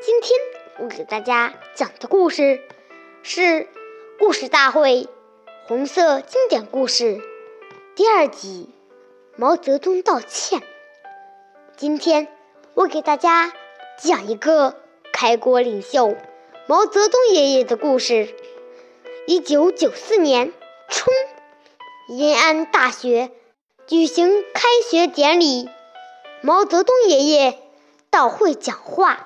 [0.00, 0.38] 今天
[0.78, 2.62] 我给大家讲的故事
[3.24, 3.40] 是
[4.20, 5.08] 《故事大会
[5.66, 7.16] 红色经典故事》
[7.96, 8.68] 第二集
[9.36, 10.60] 《毛泽东道歉》。
[11.76, 12.28] 今天
[12.74, 13.52] 我给大家
[14.00, 14.76] 讲一个
[15.12, 16.14] 开国领袖
[16.68, 18.32] 毛泽东爷爷的故事。
[19.26, 20.52] 一九九四年
[20.88, 21.12] 春，
[22.08, 23.32] 延安大学
[23.88, 25.68] 举行开学典礼，
[26.40, 27.58] 毛泽东爷爷
[28.10, 29.24] 到会讲话。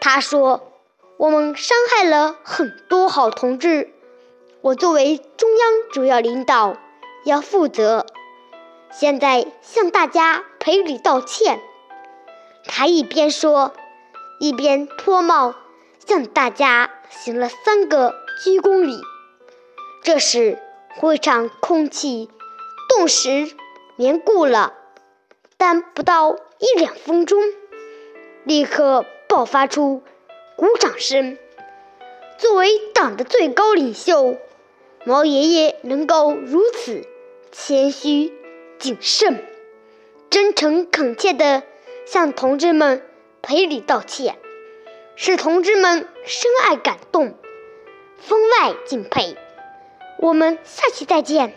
[0.00, 0.72] 他说
[1.18, 3.92] ：“我们伤害了很多好同志，
[4.60, 6.76] 我作为中央主要领导
[7.24, 8.06] 要负责。
[8.92, 11.60] 现在向大家赔礼道歉。”
[12.68, 13.72] 他一边说，
[14.40, 15.54] 一边脱帽
[16.06, 19.00] 向大家行了三个鞠躬礼。
[20.02, 20.58] 这时，
[20.96, 22.28] 会场空气
[22.88, 23.50] 顿时
[23.96, 24.74] 凝固了，
[25.56, 27.40] 但不到一两分钟，
[28.44, 29.04] 立刻。
[29.36, 30.02] 爆发出
[30.56, 31.36] 鼓掌声。
[32.38, 34.38] 作为党的最高领袖，
[35.04, 37.06] 毛爷爷能够如此
[37.52, 38.32] 谦虚、
[38.78, 39.44] 谨慎、
[40.30, 41.64] 真诚恳切地
[42.06, 43.02] 向同志们
[43.42, 44.38] 赔礼道歉，
[45.16, 47.34] 使同志们深爱感动，
[48.16, 49.36] 分外敬佩。
[50.18, 51.52] 我们下期再见。